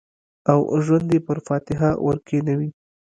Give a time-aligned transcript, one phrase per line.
[0.51, 2.69] او ژوند یې پر فاتحه ورکښېنوی